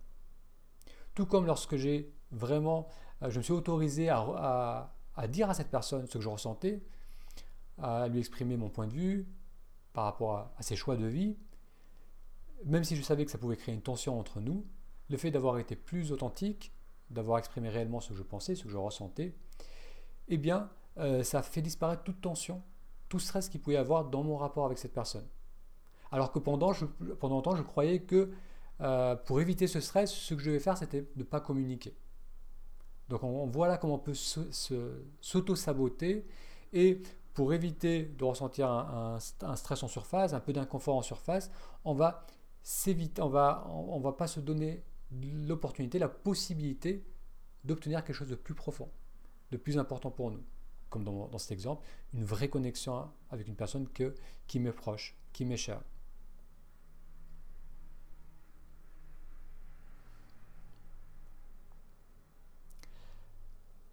Tout 1.14 1.26
comme 1.26 1.46
lorsque 1.46 1.76
j'ai 1.76 2.12
vraiment, 2.30 2.88
euh, 3.22 3.30
je 3.30 3.38
me 3.38 3.42
suis 3.42 3.52
autorisé 3.52 4.08
à, 4.08 4.92
dire 5.28 5.50
à 5.50 5.54
cette 5.54 5.70
personne 5.70 6.06
ce 6.06 6.18
que 6.18 6.24
je 6.24 6.28
ressentais, 6.28 6.82
à 7.78 8.08
lui 8.08 8.18
exprimer 8.18 8.56
mon 8.56 8.70
point 8.70 8.86
de 8.86 8.92
vue 8.92 9.28
par 9.92 10.04
rapport 10.04 10.50
à 10.56 10.62
ses 10.62 10.76
choix 10.76 10.96
de 10.96 11.06
vie, 11.06 11.36
même 12.64 12.84
si 12.84 12.96
je 12.96 13.02
savais 13.02 13.24
que 13.24 13.30
ça 13.30 13.38
pouvait 13.38 13.56
créer 13.56 13.74
une 13.74 13.82
tension 13.82 14.18
entre 14.18 14.40
nous, 14.40 14.66
le 15.08 15.16
fait 15.16 15.30
d'avoir 15.30 15.58
été 15.58 15.76
plus 15.76 16.12
authentique, 16.12 16.72
d'avoir 17.10 17.38
exprimé 17.38 17.68
réellement 17.68 18.00
ce 18.00 18.08
que 18.10 18.14
je 18.14 18.22
pensais, 18.22 18.54
ce 18.54 18.64
que 18.64 18.70
je 18.70 18.76
ressentais, 18.76 19.34
eh 20.28 20.38
bien, 20.38 20.70
euh, 20.98 21.22
ça 21.22 21.42
fait 21.42 21.62
disparaître 21.62 22.02
toute 22.02 22.20
tension, 22.20 22.62
tout 23.08 23.18
stress 23.18 23.48
qu'il 23.48 23.60
pouvait 23.60 23.76
y 23.76 23.78
avoir 23.78 24.06
dans 24.06 24.24
mon 24.24 24.36
rapport 24.36 24.66
avec 24.66 24.78
cette 24.78 24.92
personne. 24.92 25.26
Alors 26.10 26.32
que 26.32 26.38
pendant, 26.38 26.72
je, 26.72 26.86
pendant 27.20 27.36
longtemps, 27.36 27.56
je 27.56 27.62
croyais 27.62 28.00
que 28.00 28.32
euh, 28.80 29.14
pour 29.16 29.40
éviter 29.40 29.66
ce 29.66 29.80
stress, 29.80 30.12
ce 30.12 30.34
que 30.34 30.40
je 30.40 30.46
devais 30.46 30.60
faire, 30.60 30.76
c'était 30.76 31.02
de 31.02 31.08
ne 31.16 31.24
pas 31.24 31.40
communiquer. 31.40 31.96
Donc 33.08 33.22
on, 33.22 33.46
voit 33.46 33.68
là 33.68 33.78
comment 33.78 33.94
on 33.94 34.00
peut 34.00 34.14
s'auto-saboter 35.20 36.26
et 36.72 37.00
pour 37.34 37.52
éviter 37.52 38.02
de 38.02 38.24
ressentir 38.24 38.68
un 38.68 39.18
stress 39.20 39.82
en 39.84 39.88
surface, 39.88 40.32
un 40.32 40.40
peu 40.40 40.52
d'inconfort 40.52 40.96
en 40.96 41.02
surface, 41.02 41.52
on 41.84 41.94
va 41.94 42.26
on 43.18 43.28
va, 43.28 43.64
va 44.00 44.12
pas 44.12 44.26
se 44.26 44.40
donner 44.40 44.82
l'opportunité, 45.12 45.98
la 45.98 46.08
possibilité 46.08 47.04
d'obtenir 47.64 48.04
quelque 48.04 48.16
chose 48.16 48.28
de 48.28 48.34
plus 48.34 48.54
profond, 48.54 48.90
de 49.50 49.56
plus 49.56 49.78
important 49.78 50.10
pour 50.10 50.30
nous. 50.30 50.42
Comme 50.88 51.04
dans, 51.04 51.38
cet 51.38 51.52
exemple, 51.52 51.84
une 52.14 52.24
vraie 52.24 52.48
connexion 52.48 53.10
avec 53.30 53.48
une 53.48 53.56
personne 53.56 53.88
que, 53.88 54.14
qui 54.46 54.60
m'est 54.60 54.72
proche, 54.72 55.16
qui 55.32 55.44
m'est 55.44 55.56
chère. 55.56 55.82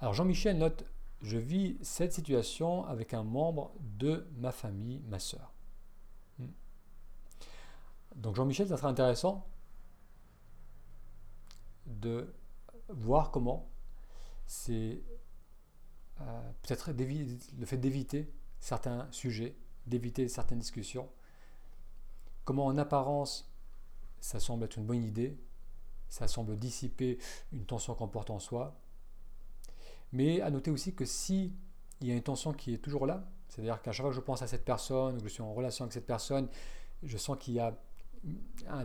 Alors 0.00 0.12
Jean-Michel 0.14 0.58
note, 0.58 0.84
je 1.22 1.38
vis 1.38 1.78
cette 1.82 2.12
situation 2.12 2.84
avec 2.86 3.14
un 3.14 3.22
membre 3.22 3.72
de 3.80 4.26
ma 4.36 4.52
famille, 4.52 5.00
ma 5.08 5.18
soeur. 5.18 5.52
Donc 8.20 8.36
Jean-Michel, 8.36 8.68
ça 8.68 8.76
sera 8.76 8.88
intéressant 8.88 9.48
de 11.86 12.34
voir 12.88 13.30
comment 13.30 13.70
c'est 14.46 15.02
euh, 16.20 16.50
peut-être 16.62 16.92
le 16.92 17.66
fait 17.66 17.78
d'éviter 17.78 18.30
certains 18.60 19.08
sujets, 19.10 19.56
d'éviter 19.86 20.28
certaines 20.28 20.58
discussions, 20.58 21.08
comment 22.44 22.66
en 22.66 22.76
apparence 22.76 23.50
ça 24.20 24.38
semble 24.38 24.64
être 24.64 24.76
une 24.76 24.84
bonne 24.84 25.02
idée, 25.02 25.38
ça 26.10 26.28
semble 26.28 26.58
dissiper 26.58 27.18
une 27.52 27.64
tension 27.64 27.94
qu'on 27.94 28.08
porte 28.08 28.28
en 28.28 28.38
soi, 28.38 28.78
mais 30.12 30.42
à 30.42 30.50
noter 30.50 30.70
aussi 30.70 30.94
que 30.94 31.06
si 31.06 31.54
il 32.02 32.08
y 32.08 32.10
a 32.10 32.14
une 32.14 32.22
tension 32.22 32.52
qui 32.52 32.74
est 32.74 32.78
toujours 32.78 33.06
là, 33.06 33.26
c'est-à-dire 33.48 33.80
qu'à 33.80 33.92
chaque 33.92 34.04
fois 34.04 34.10
que 34.10 34.16
je 34.16 34.20
pense 34.20 34.42
à 34.42 34.46
cette 34.46 34.64
personne, 34.66 35.22
que 35.22 35.28
je 35.28 35.32
suis 35.32 35.42
en 35.42 35.54
relation 35.54 35.84
avec 35.84 35.94
cette 35.94 36.06
personne, 36.06 36.48
je 37.02 37.16
sens 37.16 37.38
qu'il 37.38 37.54
y 37.54 37.60
a 37.60 37.78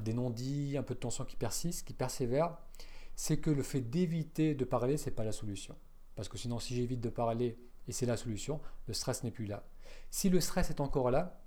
des 0.01 0.13
non-dits, 0.13 0.77
un 0.77 0.83
peu 0.83 0.93
de 0.93 0.99
tension 0.99 1.25
qui 1.25 1.35
persiste, 1.35 1.87
qui 1.87 1.93
persévère, 1.93 2.57
c'est 3.15 3.37
que 3.37 3.49
le 3.49 3.63
fait 3.63 3.81
d'éviter 3.81 4.55
de 4.55 4.65
parler, 4.65 4.97
ce 4.97 5.05
n'est 5.05 5.15
pas 5.15 5.23
la 5.23 5.31
solution. 5.31 5.75
Parce 6.15 6.29
que 6.29 6.37
sinon, 6.37 6.59
si 6.59 6.75
j'évite 6.75 7.01
de 7.01 7.09
parler 7.09 7.57
et 7.87 7.91
c'est 7.91 8.05
la 8.05 8.17
solution, 8.17 8.61
le 8.87 8.93
stress 8.93 9.23
n'est 9.23 9.31
plus 9.31 9.45
là. 9.45 9.63
Si 10.09 10.29
le 10.29 10.39
stress 10.39 10.69
est 10.69 10.79
encore 10.79 11.11
là, 11.11 11.39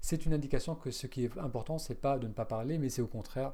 c'est 0.00 0.26
une 0.26 0.34
indication 0.34 0.74
que 0.74 0.90
ce 0.90 1.06
qui 1.06 1.24
est 1.24 1.38
important, 1.38 1.78
c'est 1.78 1.94
pas 1.94 2.18
de 2.18 2.28
ne 2.28 2.32
pas 2.32 2.44
parler, 2.44 2.78
mais 2.78 2.88
c'est 2.88 3.02
au 3.02 3.06
contraire 3.06 3.52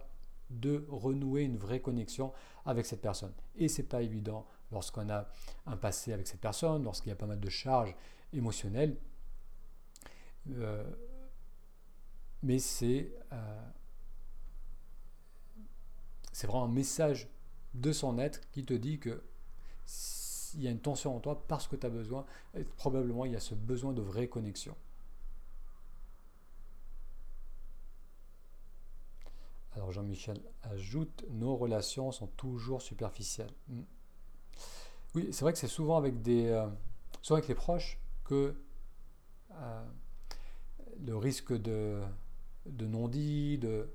de 0.51 0.85
renouer 0.91 1.45
une 1.45 1.57
vraie 1.57 1.81
connexion 1.81 2.33
avec 2.67 2.85
cette 2.85 3.01
personne. 3.01 3.33
Et 3.57 3.69
c'est 3.69 3.85
pas 3.85 4.03
évident 4.03 4.47
lorsqu'on 4.71 5.09
a 5.09 5.29
un 5.67 5.77
passé 5.77 6.13
avec 6.13 6.27
cette 6.27 6.41
personne, 6.41 6.85
lorsqu'il 6.85 7.09
y 7.09 7.13
a 7.13 7.17
pas 7.17 7.27
mal 7.27 7.41
de 7.41 7.49
charges 7.49 7.95
émotionnelles. 8.33 8.97
Euh, 10.51 10.85
mais 12.43 12.59
c'est 12.59 13.13
euh, 13.33 13.71
c'est 16.33 16.47
vraiment 16.47 16.65
un 16.65 16.69
message 16.69 17.29
de 17.75 17.93
son 17.93 18.19
être 18.19 18.41
qui 18.51 18.65
te 18.65 18.75
dit 18.75 18.99
que 18.99 19.23
il 20.55 20.63
y 20.63 20.69
a 20.69 20.71
une 20.71 20.81
tension 20.81 21.17
en 21.17 21.21
toi 21.21 21.45
parce 21.49 21.67
que 21.67 21.77
tu 21.77 21.87
as 21.87 21.91
besoin, 21.91 22.27
probablement 22.77 23.25
il 23.25 23.33
y 23.33 23.37
a 23.37 23.41
ce 23.41 23.55
besoin 23.55 23.93
de 23.93 24.03
vraie 24.03 24.29
connexion. 24.29 24.77
Alors 29.75 29.91
Jean-Michel 29.93 30.39
ajoute, 30.63 31.25
nos 31.31 31.57
relations 31.57 32.13
sont 32.13 32.27
toujours 32.27 32.83
superficielles. 32.83 33.53
Hmm. 33.69 33.83
Oui, 35.15 35.29
c'est 35.33 35.43
vrai 35.43 35.53
que 35.53 35.59
c'est 35.59 35.69
souvent 35.69 35.97
avec 35.97 36.21
des, 36.21 36.47
euh, 36.47 36.69
souvent 37.23 37.39
avec 37.39 37.49
les 37.49 37.55
proches 37.55 37.99
que 38.25 38.55
euh, 39.53 39.85
le 41.01 41.17
risque 41.17 41.55
de, 41.55 42.03
de 42.67 42.87
non-dit, 42.87 43.59
de, 43.59 43.89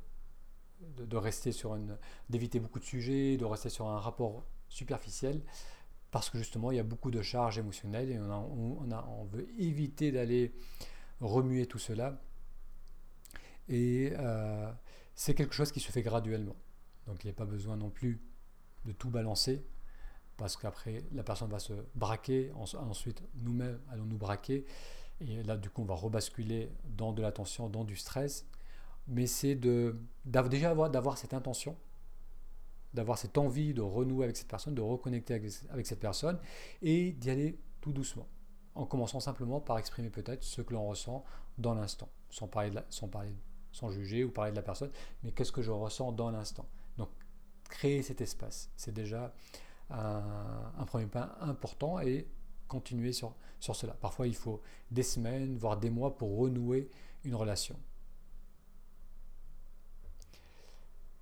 rester 1.14 1.52
sur 1.52 1.76
une, 1.76 1.98
d'éviter 2.30 2.60
beaucoup 2.60 2.80
de 2.80 2.86
sujets, 2.86 3.38
de 3.38 3.46
rester 3.46 3.70
sur 3.70 3.88
un 3.88 4.00
rapport 4.00 4.46
superficiel, 4.70 5.42
parce 6.12 6.30
que 6.30 6.38
justement 6.38 6.72
il 6.72 6.78
y 6.78 6.80
a 6.80 6.84
beaucoup 6.84 7.12
de 7.12 7.22
charges 7.22 7.58
émotionnelles 7.58 8.12
et 8.12 8.20
on, 8.20 9.26
veut 9.26 9.48
éviter 9.60 10.12
d'aller 10.12 10.54
remuer 11.20 11.66
tout 11.66 11.80
cela. 11.80 12.22
Et 13.70 14.14
euh, 14.18 14.72
c'est 15.16 15.34
quelque 15.34 15.54
chose 15.54 15.72
qui 15.72 15.80
se 15.80 15.92
fait 15.92 16.02
graduellement. 16.02 16.56
Donc 17.06 17.24
il 17.24 17.28
n'y 17.28 17.32
a 17.32 17.36
pas 17.36 17.46
besoin 17.46 17.76
non 17.78 17.90
plus 17.90 18.22
de 18.86 18.92
tout 18.92 19.10
balancer, 19.10 19.66
parce 20.38 20.56
qu'après 20.56 21.04
la 21.12 21.24
personne 21.24 21.50
va 21.50 21.60
se 21.60 21.74
braquer, 21.96 22.52
ensuite 22.54 23.24
nous-mêmes 23.36 23.80
allons 23.90 24.06
nous 24.06 24.18
braquer, 24.18 24.66
et 25.20 25.44
là 25.44 25.58
du 25.58 25.70
coup 25.70 25.82
on 25.82 25.86
va 25.86 25.96
rebasculer 25.96 26.72
dans 26.86 27.12
de 27.12 27.22
la 27.22 27.32
tension, 27.32 27.70
dans 27.70 27.84
du 27.84 27.96
stress, 27.96 28.46
mais 29.08 29.28
c'est 29.28 29.56
de 29.56 29.96
déjà 30.26 30.76
d'avoir 30.90 31.18
cette 31.18 31.34
intention, 31.34 31.78
d'avoir 32.94 33.18
cette 33.18 33.38
envie 33.38 33.74
de 33.74 33.82
renouer 33.82 34.26
avec 34.26 34.38
cette 34.38 34.48
personne, 34.48 34.76
de 34.76 34.82
reconnecter 34.82 35.34
avec, 35.70 35.86
cette 35.86 36.00
personne 36.00 36.40
et 36.82 37.12
d'y 37.14 37.30
aller 37.30 37.60
tout 37.82 37.92
doucement, 37.92 38.28
en 38.76 38.86
commençant 38.86 39.20
simplement 39.20 39.62
par 39.62 39.78
exprimer 39.78 40.10
peut-être 40.10 40.44
ce 40.44 40.62
que 40.62 40.74
l'on 40.74 40.88
ressent 40.88 41.24
dans 41.58 41.74
l'instant, 41.74 42.10
sans 42.30 42.48
parler, 42.48 42.72
sans 43.72 43.90
juger 43.90 44.24
ou 44.24 44.32
parler 44.32 44.52
de 44.52 44.58
la 44.58 44.64
personne, 44.64 44.92
mais 45.24 45.32
qu'est-ce 45.32 45.52
que 45.52 45.62
je 45.62 45.72
ressens 45.72 46.12
dans 46.12 46.32
l'instant. 46.32 46.66
Donc 46.98 47.10
créer 47.70 48.02
cet 48.02 48.22
espace, 48.22 48.70
c'est 48.76 48.94
déjà 48.94 49.34
un, 49.90 50.86
premier 50.86 51.06
pas 51.06 51.38
important 51.40 52.00
et 52.00 52.28
continuer 52.68 53.14
sur 53.14 53.36
cela. 53.60 53.94
Parfois 53.94 54.28
il 54.28 54.36
faut 54.36 54.62
des 54.92 55.04
semaines, 55.04 55.58
voire 55.58 55.78
des 55.78 55.90
mois 55.90 56.18
pour 56.18 56.38
renouer 56.38 56.90
une 57.24 57.36
relation. 57.36 57.78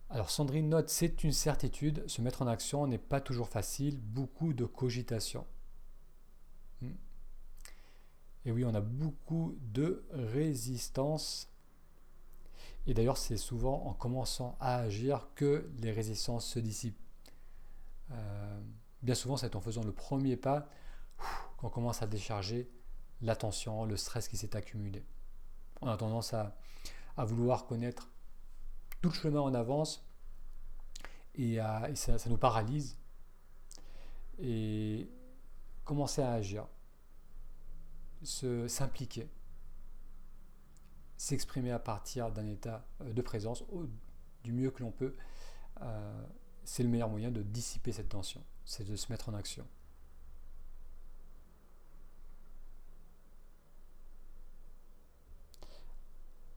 Alors 0.10 0.30
Sandrine 0.30 0.70
note, 0.70 0.90
c'est 0.90 1.24
une 1.24 1.32
certitude, 1.32 2.08
se 2.08 2.22
mettre 2.22 2.42
en 2.42 2.48
action 2.48 2.86
n'est 2.86 2.98
pas 2.98 3.22
toujours 3.22 3.50
facile, 3.50 4.00
beaucoup 4.00 4.54
de 4.54 4.66
cogitation. 4.66 5.46
Hmm. 6.82 6.94
Et 8.46 8.52
oui, 8.52 8.64
on 8.66 8.74
a 8.76 8.82
beaucoup 8.82 9.58
de 9.74 10.06
résistance. 10.12 11.50
Et 12.86 12.94
d'ailleurs, 12.94 13.18
c'est 13.18 13.38
souvent 13.38 13.84
en 13.88 13.94
commençant 13.94 14.58
à 14.60 14.78
agir 14.78 15.28
que 15.34 15.68
les 15.80 15.92
résistances 15.92 16.46
se 16.46 16.60
dissipent. 16.60 17.02
Euh, 18.12 18.62
bien 19.02 19.16
souvent, 19.16 19.38
c'est 19.38 19.56
en 19.56 19.62
faisant 19.62 19.84
le 19.84 19.92
premier 19.92 20.38
pas 20.38 20.70
qu'on 21.58 21.70
commence 21.70 22.04
à 22.04 22.08
décharger 22.08 22.70
l'attention, 23.22 23.86
le 23.86 23.98
stress 23.98 24.28
qui 24.28 24.38
s'est 24.38 24.56
accumulé. 24.56 25.04
On 25.82 25.88
a 25.88 25.98
tendance 25.98 26.36
à 26.36 26.56
vouloir 27.18 27.66
connaître 27.66 28.12
tout 29.02 29.10
le 29.10 29.16
chemin 29.16 29.42
en 29.42 29.54
avance 29.54 30.06
et, 31.36 31.60
ça, 31.96 32.18
nous 32.30 32.38
paralyse. 32.38 32.98
Et 34.40 35.10
commencer 35.86 36.22
à 36.22 36.34
agir, 36.34 36.68
s'impliquer, 38.24 39.30
s'exprimer 41.16 41.72
à 41.72 41.80
partir 41.80 42.32
d'un 42.32 42.48
état 42.48 42.86
euh, 43.02 43.14
de 43.14 43.22
présence 43.22 43.64
du 44.44 44.52
mieux 44.52 44.72
que 44.72 44.84
l'on 44.84 44.92
peut, 44.92 45.16
euh, 45.82 46.26
c'est 46.66 46.84
le 46.84 46.90
meilleur 46.90 47.10
moyen 47.10 47.32
de 47.32 47.42
dissiper 47.42 47.92
cette 47.92 48.10
tension, 48.10 48.44
c'est 48.66 48.84
de 48.84 48.96
se 48.96 49.12
mettre 49.12 49.30
en 49.30 49.36
action. 49.36 49.66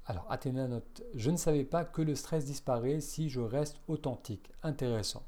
Alors, 0.09 0.25
Athéna 0.31 0.67
note 0.69 1.03
Je 1.15 1.31
ne 1.31 1.37
savais 1.37 1.65
pas 1.65 1.85
que 1.85 2.01
le 2.01 2.15
stress 2.15 2.47
disparaît 2.47 3.01
si 3.01 3.29
je 3.29 3.41
reste 3.41 3.83
authentique. 3.89 4.51
Intéressant. 4.63 5.23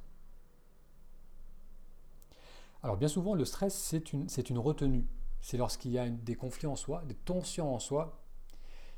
Alors 2.82 2.96
bien 2.96 3.08
souvent, 3.08 3.34
le 3.34 3.44
stress, 3.44 3.74
c'est 3.74 4.14
une, 4.14 4.26
une 4.48 4.58
retenue. 4.58 5.06
C'est 5.42 5.58
lorsqu'il 5.58 5.90
y 5.90 5.98
a 5.98 6.08
des 6.08 6.34
conflits 6.34 6.66
en 6.66 6.76
soi, 6.76 7.02
des 7.06 7.14
tensions 7.14 7.74
en 7.74 7.78
soi, 7.78 8.22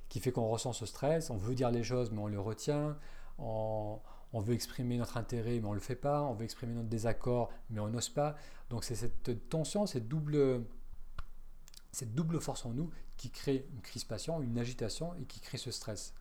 qui 0.08 0.20
fait 0.20 0.30
qu'on 0.30 0.48
ressent 0.48 0.72
ce 0.72 0.86
stress, 0.86 1.30
on 1.30 1.36
veut 1.36 1.56
dire 1.56 1.72
les 1.72 1.82
choses 1.82 2.12
mais 2.12 2.20
on 2.20 2.28
le 2.28 2.38
retient, 2.38 2.96
on, 3.38 3.98
veut 4.34 4.54
exprimer 4.54 4.98
notre 4.98 5.16
intérêt 5.16 5.58
mais 5.58 5.66
on 5.66 5.70
ne 5.70 5.74
le 5.74 5.80
fait 5.80 5.96
pas, 5.96 6.22
on 6.22 6.32
veut 6.32 6.44
exprimer 6.44 6.74
notre 6.74 6.88
désaccord 6.88 7.50
mais 7.70 7.80
on 7.80 7.88
n'ose 7.88 8.08
pas. 8.08 8.36
Donc 8.70 8.84
c'est 8.84 8.94
cette 8.94 9.48
tension, 9.48 9.86
cette 9.86 10.06
double, 10.06 10.64
cette 11.92 12.14
double 12.14 12.40
force 12.40 12.64
en 12.66 12.70
nous 12.70 12.90
qui 13.16 13.30
crée 13.30 13.66
une 13.72 13.82
crispation, 13.82 14.42
une 14.42 14.58
agitation 14.58 15.14
et 15.14 15.24
qui 15.24 15.40
crée 15.40 15.58
ce 15.58 15.70
stress. 15.70 16.14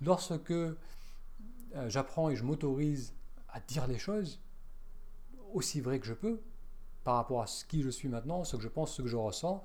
Lorsque 0.00 0.50
euh, 0.50 0.74
j'apprends 1.88 2.28
et 2.28 2.36
je 2.36 2.44
m'autorise 2.44 3.14
à 3.48 3.60
dire 3.60 3.86
les 3.86 3.98
choses 3.98 4.40
aussi 5.52 5.80
vrai 5.80 6.00
que 6.00 6.06
je 6.06 6.14
peux 6.14 6.40
par 7.02 7.16
rapport 7.16 7.42
à 7.42 7.46
ce 7.46 7.64
qui 7.64 7.82
je 7.82 7.90
suis 7.90 8.08
maintenant, 8.08 8.44
ce 8.44 8.56
que 8.56 8.62
je 8.62 8.68
pense, 8.68 8.94
ce 8.94 9.02
que 9.02 9.08
je 9.08 9.16
ressens, 9.16 9.64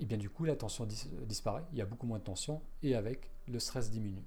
et 0.00 0.04
bien 0.04 0.18
du 0.18 0.30
coup 0.30 0.44
la 0.44 0.56
tension 0.56 0.86
disparaît, 0.86 1.64
il 1.72 1.78
y 1.78 1.82
a 1.82 1.86
beaucoup 1.86 2.06
moins 2.06 2.18
de 2.18 2.24
tension 2.24 2.62
et 2.82 2.94
avec 2.94 3.30
le 3.46 3.58
stress 3.58 3.90
diminue. 3.90 4.24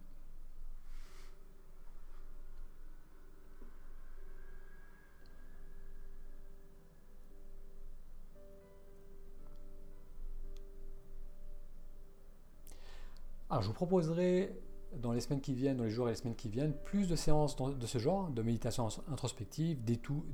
Je 13.61 13.67
vous 13.67 13.73
proposerai 13.73 14.53
dans 15.01 15.13
les 15.13 15.21
semaines 15.21 15.41
qui 15.41 15.53
viennent, 15.53 15.77
dans 15.77 15.85
les 15.85 15.89
jours 15.89 16.07
et 16.07 16.11
les 16.11 16.17
semaines 16.17 16.35
qui 16.35 16.49
viennent, 16.49 16.73
plus 16.73 17.07
de 17.07 17.15
séances 17.15 17.55
de 17.55 17.85
ce 17.85 17.97
genre, 17.97 18.29
de 18.29 18.41
méditation 18.41 18.89
introspective, 19.09 19.79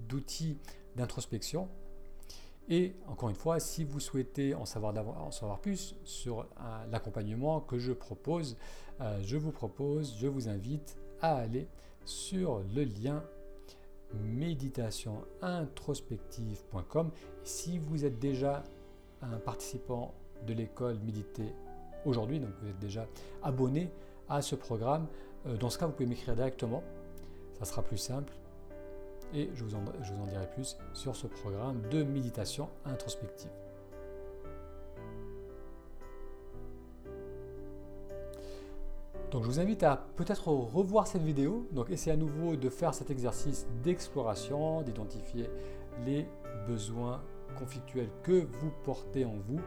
d'outils 0.08 0.58
d'introspection 0.96 1.70
et 2.70 2.96
encore 3.08 3.30
une 3.30 3.36
fois, 3.36 3.62
si 3.62 3.86
vous 3.86 4.00
souhaitez 4.00 4.54
en 4.54 4.66
savoir, 4.66 4.94
en 5.20 5.32
savoir 5.32 5.58
plus 5.60 5.96
sur 6.04 6.42
euh, 6.42 6.46
l'accompagnement 6.92 7.62
que 7.62 7.80
je 7.80 7.94
propose, 7.94 8.58
euh, 9.00 9.20
je 9.24 9.38
vous 9.38 9.52
propose, 9.52 10.18
je 10.20 10.28
vous 10.28 10.50
invite 10.50 10.98
à 11.22 11.38
aller 11.38 11.70
sur 12.04 12.62
le 12.76 12.84
lien 12.84 13.24
méditationintrospective.com. 14.14 17.12
Si 17.44 17.80
vous 17.80 18.04
êtes 18.04 18.20
déjà 18.20 18.64
un 19.22 19.38
participant 19.38 20.14
de 20.46 20.54
l'école 20.54 21.00
Méditer 21.00 21.54
aujourd'hui, 22.08 22.40
donc 22.40 22.50
vous 22.62 22.70
êtes 22.70 22.80
déjà 22.80 23.08
abonné 23.44 23.92
à 24.30 24.42
ce 24.42 24.56
programme, 24.56 25.08
euh, 25.46 25.58
dans 25.58 25.70
ce 25.70 25.78
cas, 25.78 25.86
vous 25.86 25.94
pouvez 25.94 26.08
m'écrire 26.08 26.36
directement. 26.36 26.84
Ça 27.60 27.66
sera 27.66 27.82
plus 27.82 27.98
simple 27.98 28.34
et 29.34 29.50
je 29.54 29.64
vous, 29.64 29.76
en, 29.76 29.84
je 30.02 30.14
vous 30.14 30.24
en 30.24 30.28
dirai 30.28 30.48
plus 30.48 30.78
sur 30.94 31.16
ce 31.16 31.28
programme 31.28 31.82
de 31.90 32.04
méditation 32.04 32.70
introspective. 32.86 33.50
Donc 39.32 39.44
je 39.44 39.48
vous 39.48 39.60
invite 39.60 39.84
à 39.84 40.08
peut-être 40.16 40.48
revoir 40.48 41.06
cette 41.06 41.24
vidéo, 41.24 41.68
donc 41.72 41.90
essayez 41.90 42.14
à 42.14 42.16
nouveau 42.16 42.56
de 42.56 42.70
faire 42.70 42.94
cet 42.94 43.12
exercice 43.12 43.68
d'exploration, 43.84 44.82
d'identifier 44.84 45.50
les 46.06 46.26
besoins 46.66 47.22
conflictuels 47.60 48.10
que 48.24 48.48
vous 48.60 48.72
portez 48.86 49.26
en 49.26 49.36
vous. 49.36 49.60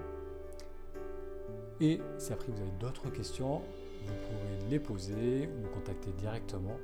Et 1.81 2.01
si 2.19 2.33
après 2.33 2.53
vous 2.53 2.61
avez 2.61 2.71
d'autres 2.79 3.09
questions, 3.11 3.63
vous 4.07 4.15
pourrez 4.27 4.71
les 4.71 4.79
poser 4.79 5.49
ou 5.49 5.63
me 5.63 5.69
contacter 5.69 6.11
directement. 6.13 6.77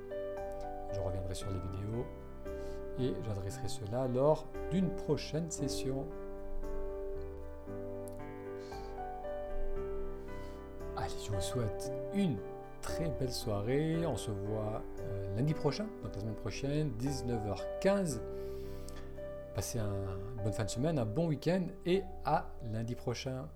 Je 0.92 1.00
reviendrai 1.00 1.34
sur 1.34 1.48
les 1.50 1.58
vidéos 1.58 2.06
et 2.98 3.14
j'adresserai 3.26 3.68
cela 3.68 4.08
lors 4.08 4.46
d'une 4.70 4.88
prochaine 4.88 5.50
session. 5.50 6.06
Allez, 10.96 11.12
je 11.24 11.30
vous 11.30 11.40
souhaite 11.40 11.92
une 12.14 12.38
très 12.80 13.08
belle 13.20 13.32
soirée. 13.32 14.06
On 14.06 14.16
se 14.16 14.30
voit 14.30 14.82
euh, 15.00 15.36
lundi 15.36 15.52
prochain, 15.52 15.86
donc 16.02 16.14
la 16.14 16.20
semaine 16.20 16.34
prochaine, 16.36 16.92
19h15. 16.98 18.20
Passez 19.54 19.78
une 19.78 20.42
bonne 20.42 20.52
fin 20.52 20.64
de 20.64 20.70
semaine, 20.70 20.98
un 20.98 21.04
bon 21.04 21.28
week-end 21.28 21.66
et 21.84 22.02
à 22.24 22.46
lundi 22.72 22.94
prochain. 22.94 23.46